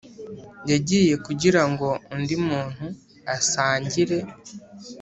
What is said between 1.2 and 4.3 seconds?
kugirango undi muntu asangire